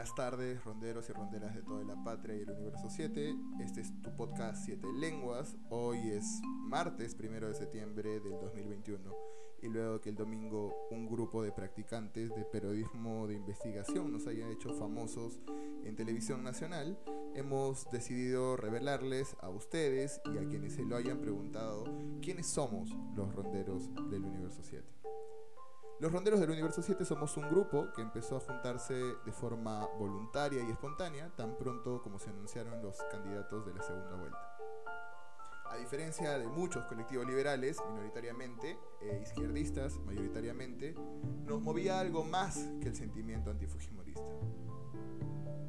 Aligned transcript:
Buenas 0.00 0.14
tardes, 0.14 0.64
ronderos 0.64 1.10
y 1.10 1.12
ronderas 1.12 1.54
de 1.54 1.60
toda 1.60 1.84
la 1.84 2.02
patria 2.02 2.34
y 2.34 2.40
el 2.40 2.50
universo 2.52 2.88
7. 2.88 3.36
Este 3.60 3.82
es 3.82 3.92
tu 4.00 4.16
podcast 4.16 4.64
7 4.64 4.86
lenguas. 4.98 5.58
Hoy 5.68 5.98
es 6.08 6.40
martes, 6.64 7.14
primero 7.14 7.48
de 7.48 7.54
septiembre 7.54 8.18
del 8.18 8.40
2021. 8.40 9.14
Y 9.60 9.68
luego 9.68 10.00
que 10.00 10.08
el 10.08 10.16
domingo 10.16 10.74
un 10.90 11.06
grupo 11.06 11.42
de 11.42 11.52
practicantes 11.52 12.34
de 12.34 12.46
periodismo 12.46 13.26
de 13.26 13.34
investigación 13.34 14.10
nos 14.10 14.26
haya 14.26 14.48
hecho 14.48 14.72
famosos 14.72 15.38
en 15.84 15.94
televisión 15.96 16.42
nacional, 16.42 16.98
hemos 17.34 17.90
decidido 17.90 18.56
revelarles 18.56 19.36
a 19.42 19.50
ustedes 19.50 20.22
y 20.32 20.38
a 20.38 20.48
quienes 20.48 20.76
se 20.76 20.82
lo 20.82 20.96
hayan 20.96 21.20
preguntado 21.20 21.84
quiénes 22.22 22.46
somos 22.46 22.88
los 23.14 23.34
ronderos 23.34 23.90
del 24.08 24.24
universo 24.24 24.62
7. 24.62 24.82
Los 26.00 26.12
Ronderos 26.12 26.40
del 26.40 26.48
Universo 26.48 26.80
7 26.80 27.04
somos 27.04 27.36
un 27.36 27.50
grupo 27.50 27.92
que 27.94 28.00
empezó 28.00 28.38
a 28.38 28.40
juntarse 28.40 28.94
de 28.94 29.32
forma 29.32 29.86
voluntaria 29.98 30.62
y 30.66 30.70
espontánea 30.70 31.28
tan 31.36 31.58
pronto 31.58 32.00
como 32.00 32.18
se 32.18 32.30
anunciaron 32.30 32.82
los 32.82 32.96
candidatos 33.10 33.66
de 33.66 33.74
la 33.74 33.82
segunda 33.82 34.16
vuelta. 34.16 34.56
A 35.66 35.76
diferencia 35.76 36.38
de 36.38 36.48
muchos 36.48 36.86
colectivos 36.86 37.26
liberales, 37.26 37.76
minoritariamente, 37.86 38.78
e 39.02 39.20
izquierdistas, 39.20 39.98
mayoritariamente, 39.98 40.94
nos 41.44 41.60
movía 41.60 42.00
algo 42.00 42.24
más 42.24 42.56
que 42.80 42.88
el 42.88 42.96
sentimiento 42.96 43.50
antifujimorista. 43.50 44.24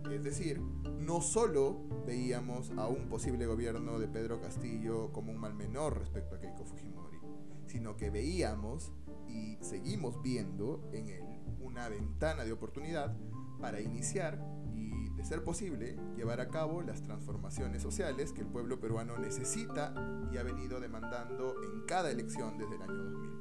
Es 0.10 0.24
decir, 0.24 0.62
no 0.62 1.20
solo 1.20 1.76
veíamos 2.06 2.72
a 2.78 2.88
un 2.88 3.10
posible 3.10 3.48
gobierno 3.48 4.00
de 4.00 4.08
Pedro 4.08 4.40
Castillo 4.40 5.12
como 5.12 5.34
un 5.34 5.40
mal 5.40 5.56
menor 5.56 6.00
respecto 6.00 6.36
a 6.36 6.40
Keiko 6.40 6.64
Fujimori, 6.64 7.20
sino 7.68 7.98
que 7.98 8.10
veíamos 8.10 8.94
y 9.32 9.58
seguimos 9.62 10.22
viendo 10.22 10.90
en 10.94 11.10
él 11.10 11.24
una 11.60 11.88
ventana 11.90 12.44
de 12.44 12.52
oportunidad 12.52 13.16
para 13.60 13.80
iniciar 13.80 14.44
y, 14.76 15.10
de 15.16 15.24
ser 15.24 15.44
posible, 15.44 15.98
llevar 16.16 16.42
a 16.42 16.50
cabo 16.50 16.82
las 16.82 17.02
transformaciones 17.04 17.82
sociales 17.82 18.34
que 18.34 18.42
el 18.42 18.48
pueblo 18.48 18.80
peruano 18.80 19.18
necesita 19.18 19.94
y 20.32 20.38
ha 20.38 20.44
venido 20.44 20.80
demandando 20.80 21.56
en 21.64 21.82
cada 21.86 22.12
elección 22.12 22.58
desde 22.58 22.76
el 22.76 22.82
año 22.82 23.04
2000. 23.04 23.32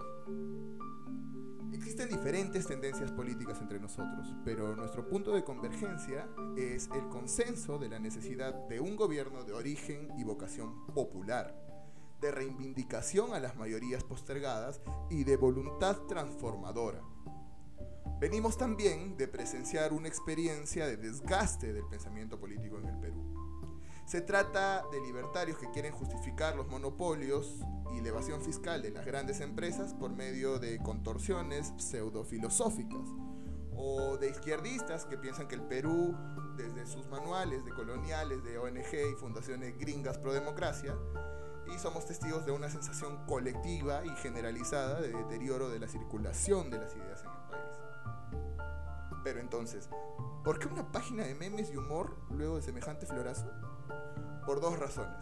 Existen 1.72 2.08
diferentes 2.10 2.66
tendencias 2.66 3.10
políticas 3.12 3.60
entre 3.60 3.80
nosotros, 3.80 4.34
pero 4.44 4.76
nuestro 4.76 5.08
punto 5.08 5.32
de 5.32 5.44
convergencia 5.44 6.28
es 6.56 6.90
el 6.94 7.08
consenso 7.08 7.78
de 7.78 7.88
la 7.88 7.98
necesidad 7.98 8.54
de 8.68 8.80
un 8.80 8.96
gobierno 8.96 9.44
de 9.44 9.52
origen 9.52 10.08
y 10.18 10.24
vocación 10.24 10.86
popular, 10.86 11.69
de 12.20 12.30
reivindicación 12.30 13.32
a 13.34 13.40
las 13.40 13.56
mayorías 13.56 14.04
postergadas 14.04 14.80
y 15.08 15.24
de 15.24 15.36
voluntad 15.36 15.96
transformadora. 16.08 17.02
Venimos 18.20 18.58
también 18.58 19.16
de 19.16 19.28
presenciar 19.28 19.92
una 19.92 20.08
experiencia 20.08 20.86
de 20.86 20.96
desgaste 20.96 21.72
del 21.72 21.86
pensamiento 21.86 22.38
político 22.38 22.78
en 22.78 22.86
el 22.86 22.98
Perú. 22.98 23.24
Se 24.04 24.20
trata 24.20 24.84
de 24.92 25.00
libertarios 25.00 25.56
que 25.56 25.70
quieren 25.70 25.92
justificar 25.92 26.56
los 26.56 26.66
monopolios 26.68 27.60
y 27.96 28.00
la 28.00 28.08
evasión 28.08 28.42
fiscal 28.42 28.82
de 28.82 28.90
las 28.90 29.06
grandes 29.06 29.40
empresas 29.40 29.94
por 29.94 30.10
medio 30.10 30.58
de 30.58 30.78
contorsiones 30.82 31.72
pseudofilosóficas, 31.78 33.08
o 33.74 34.18
de 34.18 34.28
izquierdistas 34.28 35.06
que 35.06 35.16
piensan 35.16 35.48
que 35.48 35.54
el 35.54 35.62
Perú, 35.62 36.14
desde 36.56 36.86
sus 36.86 37.08
manuales 37.08 37.64
de 37.64 37.70
coloniales, 37.70 38.44
de 38.44 38.58
ONG 38.58 39.12
y 39.12 39.14
fundaciones 39.18 39.78
gringas 39.78 40.18
pro 40.18 40.34
democracia, 40.34 40.94
y 41.74 41.78
somos 41.78 42.06
testigos 42.06 42.44
de 42.46 42.52
una 42.52 42.68
sensación 42.68 43.24
colectiva 43.26 44.04
y 44.04 44.10
generalizada 44.16 45.00
de 45.00 45.12
deterioro 45.12 45.68
de 45.68 45.78
la 45.78 45.88
circulación 45.88 46.70
de 46.70 46.78
las 46.78 46.94
ideas 46.94 47.22
en 47.22 47.30
el 47.30 47.50
país. 47.50 49.20
Pero 49.24 49.40
entonces, 49.40 49.88
¿por 50.44 50.58
qué 50.58 50.66
una 50.66 50.90
página 50.90 51.24
de 51.24 51.34
memes 51.34 51.70
y 51.70 51.76
humor 51.76 52.16
luego 52.30 52.56
de 52.56 52.62
semejante 52.62 53.06
florazo? 53.06 53.50
Por 54.46 54.60
dos 54.60 54.78
razones. 54.78 55.16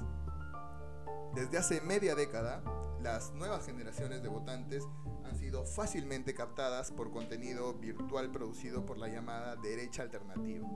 Desde 1.35 1.59
hace 1.59 1.81
media 1.81 2.15
década, 2.15 2.63
las 3.03 3.33
nuevas 3.35 3.67
generaciones 3.67 4.23
de 4.23 4.29
votantes 4.29 4.85
han 5.25 5.37
sido 5.37 5.65
fácilmente 5.65 6.35
captadas 6.35 6.91
por 6.91 7.11
contenido 7.11 7.75
virtual 7.75 8.31
producido 8.31 8.87
por 8.87 8.99
la 8.99 9.09
llamada 9.09 9.57
derecha 9.57 10.03
alternativa. 10.03 10.67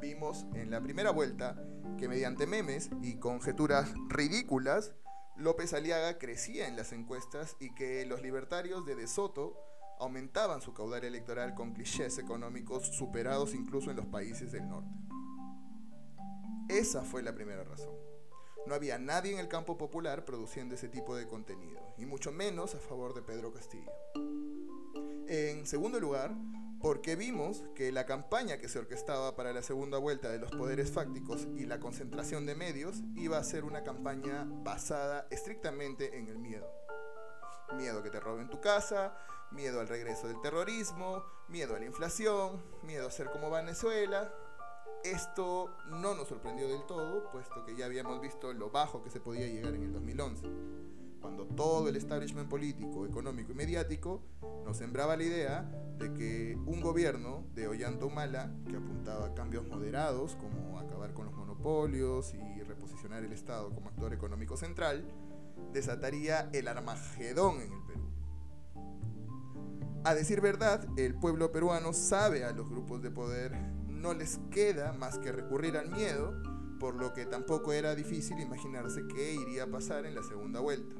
Vimos 0.00 0.46
en 0.54 0.70
la 0.70 0.80
primera 0.80 1.10
vuelta 1.10 1.56
que 1.98 2.08
mediante 2.08 2.46
memes 2.46 2.90
y 3.02 3.16
conjeturas 3.16 3.92
ridículas, 4.08 4.94
López 5.36 5.72
Aliaga 5.72 6.18
crecía 6.18 6.68
en 6.68 6.76
las 6.76 6.92
encuestas 6.92 7.56
y 7.58 7.74
que 7.74 8.04
los 8.06 8.22
libertarios 8.22 8.84
de 8.84 8.94
De 8.94 9.06
Soto 9.06 9.56
aumentaban 9.98 10.60
su 10.60 10.74
caudal 10.74 11.04
electoral 11.04 11.54
con 11.54 11.72
clichés 11.72 12.18
económicos 12.18 12.86
superados 12.88 13.54
incluso 13.54 13.90
en 13.90 13.96
los 13.96 14.06
países 14.06 14.52
del 14.52 14.68
norte. 14.68 14.90
Esa 16.68 17.02
fue 17.02 17.22
la 17.22 17.34
primera 17.34 17.64
razón. 17.64 17.94
No 18.66 18.74
había 18.74 18.98
nadie 18.98 19.32
en 19.32 19.38
el 19.38 19.48
campo 19.48 19.76
popular 19.76 20.24
produciendo 20.24 20.74
ese 20.74 20.88
tipo 20.88 21.16
de 21.16 21.26
contenido, 21.26 21.94
y 21.98 22.06
mucho 22.06 22.30
menos 22.30 22.74
a 22.74 22.78
favor 22.78 23.14
de 23.14 23.22
Pedro 23.22 23.52
Castillo. 23.52 23.90
En 25.26 25.66
segundo 25.66 25.98
lugar, 25.98 26.34
porque 26.82 27.14
vimos 27.14 27.62
que 27.76 27.92
la 27.92 28.06
campaña 28.06 28.58
que 28.58 28.68
se 28.68 28.80
orquestaba 28.80 29.36
para 29.36 29.52
la 29.52 29.62
segunda 29.62 29.98
vuelta 29.98 30.30
de 30.30 30.40
los 30.40 30.50
poderes 30.50 30.90
fácticos 30.90 31.46
y 31.56 31.64
la 31.64 31.78
concentración 31.78 32.44
de 32.44 32.56
medios 32.56 32.96
iba 33.14 33.38
a 33.38 33.44
ser 33.44 33.62
una 33.62 33.84
campaña 33.84 34.44
basada 34.48 35.28
estrictamente 35.30 36.18
en 36.18 36.26
el 36.26 36.40
miedo. 36.40 36.68
Miedo 37.76 38.02
que 38.02 38.10
te 38.10 38.18
roben 38.18 38.50
tu 38.50 38.60
casa, 38.60 39.16
miedo 39.52 39.80
al 39.80 39.86
regreso 39.86 40.26
del 40.26 40.40
terrorismo, 40.40 41.24
miedo 41.48 41.76
a 41.76 41.78
la 41.78 41.86
inflación, 41.86 42.60
miedo 42.82 43.06
a 43.06 43.12
ser 43.12 43.30
como 43.30 43.48
Venezuela. 43.48 44.34
Esto 45.04 45.76
no 45.86 46.14
nos 46.14 46.28
sorprendió 46.28 46.68
del 46.68 46.84
todo, 46.86 47.30
puesto 47.30 47.64
que 47.64 47.76
ya 47.76 47.86
habíamos 47.86 48.20
visto 48.20 48.52
lo 48.52 48.70
bajo 48.70 49.04
que 49.04 49.10
se 49.10 49.20
podía 49.20 49.46
llegar 49.46 49.74
en 49.74 49.84
el 49.84 49.92
2011 49.92 50.48
cuando 51.22 51.46
todo 51.46 51.88
el 51.88 51.94
establishment 51.94 52.50
político, 52.50 53.06
económico 53.06 53.52
y 53.52 53.54
mediático 53.54 54.20
nos 54.64 54.76
sembraba 54.76 55.16
la 55.16 55.22
idea 55.22 55.91
de 56.02 56.12
que 56.14 56.58
un 56.66 56.80
gobierno 56.80 57.46
de 57.54 57.68
Ollanta 57.68 58.04
Humala, 58.04 58.52
que 58.68 58.76
apuntaba 58.76 59.26
a 59.26 59.34
cambios 59.34 59.66
moderados 59.68 60.34
como 60.34 60.80
acabar 60.80 61.14
con 61.14 61.26
los 61.26 61.34
monopolios 61.34 62.34
y 62.34 62.62
reposicionar 62.62 63.22
el 63.22 63.32
Estado 63.32 63.70
como 63.70 63.88
actor 63.88 64.12
económico 64.12 64.56
central, 64.56 65.04
desataría 65.72 66.50
el 66.52 66.66
Armagedón 66.66 67.60
en 67.60 67.72
el 67.72 67.82
Perú. 67.86 68.02
A 70.04 70.14
decir 70.14 70.40
verdad, 70.40 70.84
el 70.96 71.14
pueblo 71.14 71.52
peruano 71.52 71.92
sabe 71.92 72.44
a 72.44 72.50
los 72.50 72.68
grupos 72.68 73.00
de 73.00 73.12
poder, 73.12 73.56
no 73.86 74.12
les 74.12 74.40
queda 74.50 74.92
más 74.92 75.18
que 75.18 75.30
recurrir 75.30 75.76
al 75.76 75.88
miedo, 75.92 76.34
por 76.80 76.96
lo 76.96 77.12
que 77.12 77.26
tampoco 77.26 77.72
era 77.72 77.94
difícil 77.94 78.40
imaginarse 78.40 79.06
qué 79.06 79.34
iría 79.34 79.64
a 79.64 79.70
pasar 79.70 80.04
en 80.04 80.16
la 80.16 80.24
segunda 80.24 80.58
vuelta. 80.58 80.96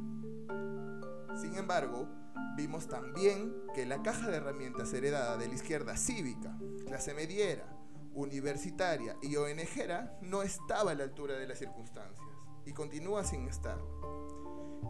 Sin 1.34 1.56
embargo, 1.56 2.08
vimos 2.56 2.88
también 2.88 3.54
que 3.74 3.86
la 3.86 4.02
caja 4.02 4.28
de 4.28 4.36
herramientas 4.36 4.92
heredada 4.92 5.36
de 5.36 5.48
la 5.48 5.54
izquierda 5.54 5.96
cívica, 5.96 6.56
clase 6.86 7.14
mediera, 7.14 7.66
universitaria 8.14 9.16
y 9.22 9.36
ONGera 9.36 10.18
no 10.22 10.42
estaba 10.42 10.92
a 10.92 10.94
la 10.94 11.04
altura 11.04 11.36
de 11.36 11.46
las 11.46 11.58
circunstancias 11.58 12.26
y 12.66 12.72
continúa 12.72 13.24
sin 13.24 13.48
estar. 13.48 13.78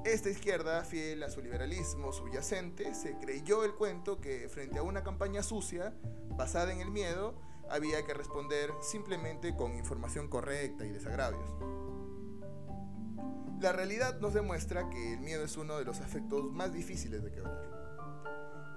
Esta 0.05 0.31
izquierda, 0.31 0.83
fiel 0.83 1.23
a 1.23 1.31
su 1.31 1.41
liberalismo 1.41 2.13
subyacente, 2.13 2.95
se 2.95 3.17
creyó 3.19 3.63
el 3.65 3.75
cuento 3.75 4.21
que 4.21 4.49
frente 4.49 4.79
a 4.79 4.83
una 4.83 5.05
campaña 5.05 5.43
sucia, 5.43 5.95
basada 6.31 6.73
en 6.73 6.81
el 6.81 6.91
miedo, 6.91 7.35
había 7.71 8.05
que 8.05 8.13
responder 8.13 8.71
simplemente 8.81 9.55
con 9.55 9.77
información 9.77 10.29
correcta 10.29 10.85
y 10.85 10.91
desagravios. 10.91 11.49
La 13.63 13.71
realidad 13.71 14.19
nos 14.19 14.35
demuestra 14.35 14.91
que 14.91 15.13
el 15.13 15.21
miedo 15.21 15.45
es 15.45 15.57
uno 15.57 15.79
de 15.79 15.85
los 15.85 16.01
afectos 16.01 16.51
más 16.51 16.73
difíciles 16.73 17.23
de 17.23 17.31
quebrar. 17.31 17.63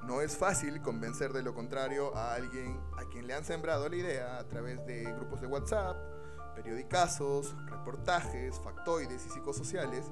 No 0.04 0.22
es 0.22 0.38
fácil 0.38 0.80
convencer 0.84 1.34
de 1.34 1.42
lo 1.42 1.56
contrario 1.56 2.16
a 2.16 2.36
alguien 2.36 2.80
a 2.96 3.10
quien 3.10 3.26
le 3.26 3.34
han 3.34 3.44
sembrado 3.44 3.90
la 3.90 3.96
idea 3.96 4.38
a 4.38 4.48
través 4.48 4.86
de 4.86 5.06
grupos 5.06 5.42
de 5.42 5.48
WhatsApp, 5.48 5.98
periodicazos, 6.54 7.56
reportajes, 7.66 8.60
factoides 8.60 9.26
y 9.26 9.30
psicosociales 9.32 10.06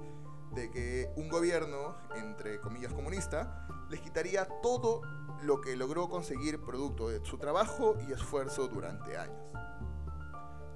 de 0.55 0.71
que 0.71 1.07
un 1.17 1.29
gobierno, 1.29 1.95
entre 2.15 2.59
comillas 2.59 2.93
comunista, 2.93 3.67
les 3.91 4.01
quitaría 4.01 4.47
todo 4.63 5.03
lo 5.43 5.61
que 5.61 5.75
logró 5.75 6.09
conseguir 6.09 6.63
producto 6.63 7.09
de 7.09 7.23
su 7.23 7.37
trabajo 7.37 7.95
y 8.07 8.11
esfuerzo 8.11 8.67
durante 8.69 9.19
años. 9.19 9.37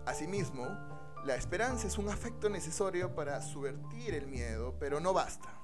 Asimismo, 0.05 0.67
la 1.27 1.35
esperanza 1.35 1.87
es 1.87 1.97
un 1.97 2.07
afecto 2.07 2.47
necesario 2.49 3.13
para 3.13 3.41
subvertir 3.41 4.13
el 4.13 4.27
miedo, 4.27 4.77
pero 4.79 5.01
no 5.01 5.11
basta. 5.11 5.59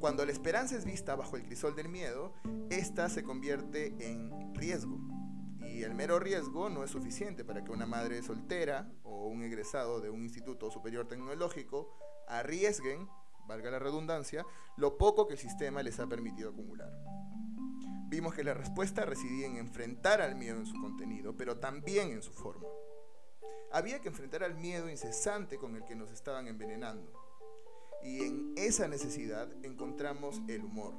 Cuando 0.00 0.24
la 0.24 0.32
esperanza 0.32 0.74
es 0.74 0.86
vista 0.86 1.14
bajo 1.14 1.36
el 1.36 1.42
crisol 1.42 1.76
del 1.76 1.90
miedo, 1.90 2.32
ésta 2.70 3.10
se 3.10 3.24
convierte 3.24 3.94
en 3.98 4.54
riesgo. 4.54 4.98
Y 5.60 5.82
el 5.82 5.94
mero 5.94 6.18
riesgo 6.18 6.70
no 6.70 6.82
es 6.82 6.90
suficiente 6.90 7.44
para 7.44 7.62
que 7.62 7.72
una 7.72 7.84
madre 7.84 8.22
soltera 8.22 8.90
o 9.04 9.26
un 9.26 9.42
egresado 9.42 10.00
de 10.00 10.08
un 10.08 10.22
instituto 10.22 10.70
superior 10.70 11.06
tecnológico 11.06 11.94
arriesguen, 12.26 13.06
valga 13.46 13.70
la 13.70 13.80
redundancia, 13.80 14.46
lo 14.78 14.96
poco 14.96 15.26
que 15.26 15.34
el 15.34 15.40
sistema 15.40 15.82
les 15.82 16.00
ha 16.00 16.06
permitido 16.06 16.52
acumular. 16.52 16.90
vimos 18.08 18.32
que 18.32 18.44
la 18.44 18.54
respuesta 18.54 19.04
residía 19.04 19.46
en 19.46 19.56
enfrentar 19.56 20.22
al 20.22 20.36
miedo 20.36 20.56
en 20.56 20.66
su 20.66 20.80
contenido, 20.80 21.36
pero 21.36 21.58
también 21.58 22.12
en 22.12 22.22
su 22.22 22.32
forma. 22.32 22.66
Había 23.72 24.00
que 24.00 24.08
enfrentar 24.08 24.44
al 24.44 24.54
miedo 24.54 24.90
incesante 24.90 25.56
con 25.56 25.74
el 25.76 25.84
que 25.84 25.96
nos 25.96 26.10
estaban 26.10 26.46
envenenando. 26.46 27.10
Y 28.02 28.22
en 28.22 28.52
esa 28.56 28.86
necesidad 28.86 29.48
encontramos 29.64 30.42
el 30.48 30.62
humor, 30.64 30.94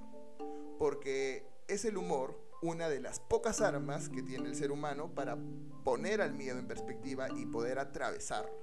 porque 0.79 1.45
es 1.67 1.85
el 1.85 1.97
humor 1.97 2.39
una 2.63 2.87
de 2.87 3.01
las 3.01 3.19
pocas 3.19 3.61
armas 3.61 4.09
que 4.09 4.23
tiene 4.23 4.47
el 4.47 4.55
ser 4.55 4.71
humano 4.71 5.13
para 5.13 5.37
poner 5.83 6.21
al 6.21 6.33
miedo 6.33 6.57
en 6.57 6.67
perspectiva 6.67 7.27
y 7.35 7.45
poder 7.45 7.77
atravesarlo. 7.77 8.57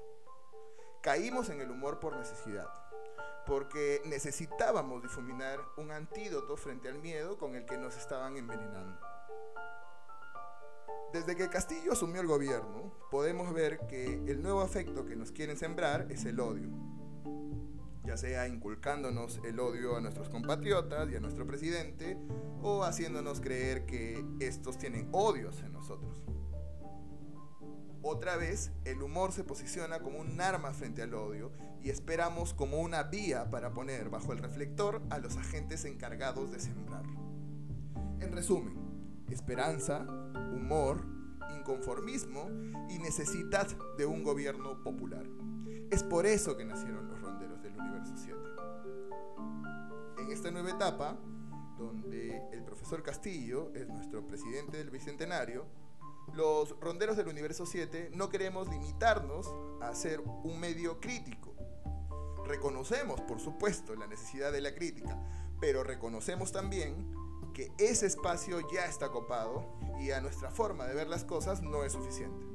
Caímos 1.03 1.51
en 1.51 1.61
el 1.61 1.71
humor 1.71 2.01
por 2.01 2.17
necesidad, 2.17 2.67
porque 3.47 4.01
necesitábamos 4.07 5.03
difuminar 5.03 5.61
un 5.77 5.93
antídoto 5.93 6.57
frente 6.57 6.89
al 6.89 6.99
miedo 6.99 7.39
con 7.39 7.55
el 7.55 7.67
que 7.67 7.77
nos 7.77 7.97
estaban 7.97 8.37
envenenando. 8.37 9.10
Desde 11.13 11.37
que 11.37 11.49
Castillo 11.49 11.93
asumió 11.93 12.21
el 12.21 12.27
gobierno, 12.27 12.95
podemos 13.11 13.53
ver 13.53 13.81
que 13.89 14.23
el 14.27 14.43
nuevo 14.43 14.61
afecto 14.61 15.05
que 15.05 15.17
nos 15.17 15.33
quieren 15.33 15.57
sembrar 15.57 16.07
es 16.11 16.25
el 16.25 16.39
odio 16.41 16.91
ya 18.11 18.17
sea 18.17 18.49
inculcándonos 18.49 19.41
el 19.45 19.61
odio 19.61 19.97
a 19.97 20.01
nuestros 20.01 20.29
compatriotas 20.29 21.09
y 21.11 21.15
a 21.15 21.21
nuestro 21.21 21.47
presidente, 21.47 22.19
o 22.61 22.83
haciéndonos 22.83 23.41
creer 23.41 23.87
que 23.87 24.25
estos 24.41 24.79
tienen 24.79 25.09
odios 25.13 25.63
en 25.63 25.73
nosotros. 25.73 26.21
Otra 28.03 28.37
vez, 28.37 28.73
el 28.85 29.03
humor 29.03 29.33
se 29.33 29.45
posiciona 29.45 30.01
como 30.01 30.19
un 30.19 30.41
arma 30.41 30.73
frente 30.73 31.03
al 31.03 31.15
odio 31.15 31.53
y 31.83 31.91
esperamos 31.91 32.53
como 32.53 32.81
una 32.81 33.05
vía 33.05 33.49
para 33.49 33.73
poner 33.75 34.09
bajo 34.09 34.33
el 34.33 34.39
reflector 34.39 35.03
a 35.11 35.19
los 35.19 35.37
agentes 35.37 35.85
encargados 35.85 36.51
de 36.51 36.59
sembrarlo. 36.59 37.21
En 38.19 38.33
resumen, 38.33 38.90
esperanza, 39.31 40.07
humor, 40.53 41.03
inconformismo 41.59 42.49
y 42.89 42.99
necesidad 42.99 43.67
de 43.97 44.07
un 44.07 44.23
gobierno 44.23 44.83
popular. 44.83 45.27
Es 45.91 46.03
por 46.03 46.27
eso 46.27 46.57
que 46.57 46.65
nacieron 46.65 47.09
los 47.09 47.21
universo 47.81 48.15
7. 48.17 48.39
En 50.19 50.33
esta 50.33 50.51
nueva 50.51 50.71
etapa, 50.71 51.17
donde 51.79 52.43
el 52.53 52.63
profesor 52.63 53.03
Castillo 53.03 53.73
es 53.75 53.89
nuestro 53.89 54.27
presidente 54.27 54.79
del 54.79 54.91
Bicentenario, 54.91 55.67
los 56.35 56.79
ronderos 56.81 57.17
del 57.17 57.29
universo 57.29 57.67
7 57.67 58.11
no 58.15 58.29
queremos 58.29 58.69
limitarnos 58.69 59.53
a 59.81 59.95
ser 59.95 60.21
un 60.21 60.61
medio 60.61 61.01
crítico. 61.01 61.55
Reconocemos, 62.47 63.21
por 63.23 63.41
supuesto, 63.41 63.95
la 63.95 64.07
necesidad 64.07 64.53
de 64.53 64.61
la 64.61 64.75
crítica, 64.75 65.19
pero 65.61 65.83
reconocemos 65.83 66.53
también 66.53 67.13
que 67.61 67.73
ese 67.77 68.07
espacio 68.07 68.59
ya 68.73 68.87
está 68.87 69.11
copado 69.11 69.79
y 70.01 70.13
a 70.13 70.21
nuestra 70.23 70.51
forma 70.51 70.87
de 70.87 70.95
ver 70.95 71.09
las 71.09 71.25
cosas 71.25 71.61
no 71.61 71.85
es 71.85 71.93
suficiente. 71.93 72.47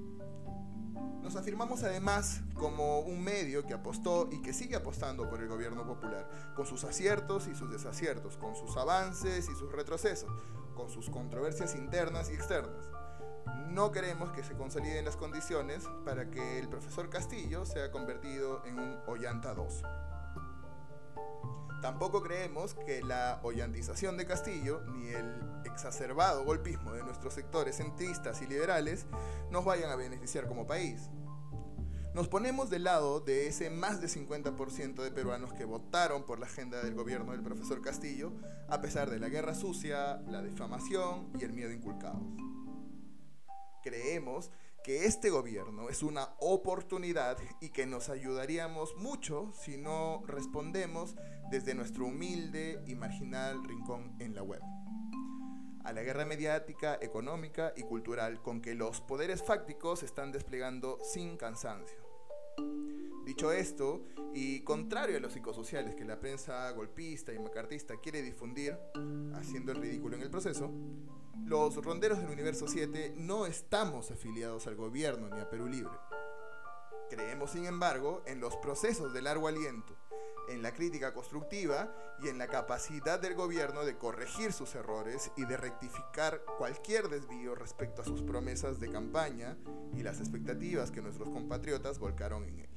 Nos 1.21 1.35
afirmamos 1.35 1.83
además 1.83 2.41
como 2.55 3.01
un 3.01 3.23
medio 3.23 3.67
que 3.67 3.75
apostó 3.75 4.27
y 4.31 4.41
que 4.41 4.51
sigue 4.51 4.75
apostando 4.75 5.29
por 5.29 5.41
el 5.41 5.47
gobierno 5.47 5.85
popular, 5.85 6.27
con 6.55 6.65
sus 6.65 6.83
aciertos 6.85 7.45
y 7.45 7.53
sus 7.53 7.69
desaciertos, 7.69 8.37
con 8.37 8.55
sus 8.55 8.77
avances 8.77 9.47
y 9.47 9.53
sus 9.53 9.71
retrocesos, 9.71 10.31
con 10.73 10.89
sus 10.89 11.11
controversias 11.11 11.75
internas 11.75 12.31
y 12.31 12.33
externas. 12.33 12.89
No 13.67 13.91
queremos 13.91 14.31
que 14.31 14.43
se 14.43 14.55
consoliden 14.55 15.05
las 15.05 15.17
condiciones 15.17 15.83
para 16.03 16.31
que 16.31 16.57
el 16.57 16.67
profesor 16.67 17.11
Castillo 17.11 17.63
sea 17.65 17.91
convertido 17.91 18.65
en 18.65 18.79
un 18.79 18.97
Ollanta 19.05 19.53
2. 19.53 19.83
Tampoco 21.85 22.23
creemos 22.23 22.73
que 22.73 23.03
la 23.03 23.39
hollantización 23.43 24.17
de 24.17 24.25
Castillo 24.25 24.81
ni 24.87 25.09
el 25.09 25.39
exacerbado 25.65 26.43
golpismo 26.43 26.93
de 26.93 27.03
nuestros 27.03 27.35
sectores 27.35 27.77
centristas 27.77 28.41
y 28.41 28.47
liberales 28.47 29.05
nos 29.51 29.65
vayan 29.65 29.91
a 29.91 29.95
beneficiar 29.95 30.47
como 30.47 30.65
país. 30.65 31.11
Nos 32.15 32.27
ponemos 32.27 32.71
del 32.71 32.85
lado 32.85 33.19
de 33.19 33.45
ese 33.45 33.69
más 33.69 34.01
de 34.01 34.07
50% 34.07 34.95
de 35.03 35.11
peruanos 35.11 35.53
que 35.53 35.63
votaron 35.63 36.25
por 36.25 36.39
la 36.39 36.47
agenda 36.47 36.81
del 36.83 36.95
gobierno 36.95 37.33
del 37.33 37.43
profesor 37.43 37.83
Castillo, 37.83 38.33
a 38.67 38.81
pesar 38.81 39.11
de 39.11 39.19
la 39.19 39.29
guerra 39.29 39.53
sucia, 39.53 40.23
la 40.27 40.41
difamación 40.41 41.29
y 41.39 41.43
el 41.43 41.53
miedo 41.53 41.71
inculcados. 41.71 42.23
Creemos 43.83 44.49
que 44.85 45.05
este 45.05 45.31
gobierno 45.31 45.89
es 45.89 46.03
una 46.03 46.35
oportunidad 46.39 47.39
y 47.59 47.69
que 47.69 47.87
nos 47.87 48.09
ayudaríamos 48.09 48.95
mucho 48.97 49.51
si 49.51 49.77
no 49.77 50.21
respondemos 50.27 51.15
desde 51.49 51.73
nuestro 51.73 52.05
humilde 52.05 52.83
y 52.85 52.93
marginal 52.93 53.63
rincón 53.63 54.15
en 54.19 54.35
la 54.35 54.43
web. 54.43 54.61
A 55.83 55.91
la 55.91 56.03
guerra 56.03 56.23
mediática, 56.25 56.99
económica 57.01 57.73
y 57.75 57.81
cultural 57.81 58.43
con 58.43 58.61
que 58.61 58.75
los 58.75 59.01
poderes 59.01 59.41
fácticos 59.41 60.03
están 60.03 60.31
desplegando 60.31 60.99
sin 61.01 61.35
cansancio. 61.35 61.97
Dicho 63.25 63.51
esto, 63.51 64.03
y 64.35 64.59
contrario 64.59 65.17
a 65.17 65.19
los 65.19 65.33
psicosociales 65.33 65.95
que 65.95 66.05
la 66.05 66.19
prensa 66.19 66.69
golpista 66.73 67.33
y 67.33 67.39
macartista 67.39 67.95
quiere 67.99 68.21
difundir, 68.21 68.77
haciendo 69.33 69.71
el 69.71 69.81
ridículo 69.81 70.15
en 70.15 70.21
el 70.21 70.29
proceso, 70.29 70.71
los 71.43 71.75
ronderos 71.75 72.19
del 72.19 72.29
Universo 72.29 72.67
7 72.67 73.15
no 73.17 73.45
estamos 73.45 74.09
afiliados 74.11 74.67
al 74.67 74.75
gobierno 74.75 75.29
ni 75.29 75.39
a 75.39 75.49
Perú 75.49 75.67
Libre. 75.67 75.93
Creemos, 77.09 77.51
sin 77.51 77.65
embargo, 77.65 78.23
en 78.25 78.39
los 78.39 78.55
procesos 78.57 79.13
de 79.13 79.21
largo 79.21 79.47
aliento, 79.47 79.95
en 80.49 80.61
la 80.61 80.73
crítica 80.73 81.13
constructiva 81.13 81.93
y 82.21 82.29
en 82.29 82.37
la 82.37 82.47
capacidad 82.47 83.19
del 83.19 83.35
gobierno 83.35 83.85
de 83.85 83.97
corregir 83.97 84.53
sus 84.53 84.73
errores 84.75 85.31
y 85.37 85.45
de 85.45 85.57
rectificar 85.57 86.43
cualquier 86.57 87.09
desvío 87.09 87.53
respecto 87.53 88.01
a 88.01 88.05
sus 88.05 88.21
promesas 88.21 88.79
de 88.79 88.89
campaña 88.89 89.57
y 89.95 90.03
las 90.03 90.19
expectativas 90.19 90.91
que 90.91 91.01
nuestros 91.01 91.29
compatriotas 91.29 91.99
volcaron 91.99 92.45
en 92.45 92.59
él. 92.59 92.69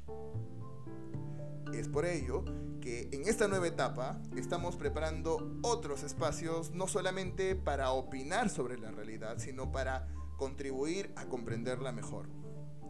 Es 1.72 1.88
por 1.88 2.04
ello 2.04 2.44
en 2.88 3.29
esta 3.29 3.49
nueva 3.49 3.67
etapa 3.67 4.19
estamos 4.35 4.76
preparando 4.76 5.58
otros 5.62 6.02
espacios 6.02 6.70
no 6.70 6.87
solamente 6.87 7.55
para 7.55 7.90
opinar 7.90 8.49
sobre 8.49 8.79
la 8.79 8.90
realidad, 8.90 9.38
sino 9.38 9.70
para 9.70 10.08
contribuir 10.38 11.12
a 11.17 11.26
comprenderla 11.26 11.93
mejor. 11.93 12.29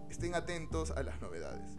Estén 0.09 0.37
atentos 0.37 0.93
a 0.93 1.03
las 1.03 1.21
novedades. 1.21 1.77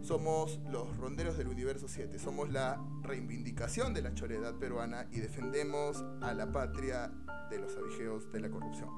Somos 0.00 0.60
los 0.70 0.96
ronderos 0.96 1.36
del 1.36 1.48
universo 1.48 1.88
7, 1.88 2.18
somos 2.18 2.50
la 2.50 2.82
reivindicación 3.02 3.92
de 3.92 4.02
la 4.02 4.14
choredad 4.14 4.54
peruana 4.54 5.06
y 5.12 5.20
defendemos 5.20 6.02
a 6.22 6.32
la 6.32 6.50
patria 6.50 7.12
de 7.50 7.58
los 7.58 7.76
abigeos 7.76 8.32
de 8.32 8.40
la 8.40 8.50
corrupción. 8.50 8.88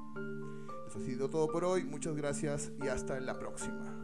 Eso 0.86 0.98
ha 0.98 1.02
sido 1.02 1.28
todo 1.28 1.48
por 1.48 1.64
hoy, 1.64 1.84
muchas 1.84 2.14
gracias 2.14 2.70
y 2.82 2.86
hasta 2.86 3.18
la 3.18 3.36
próxima. 3.38 4.03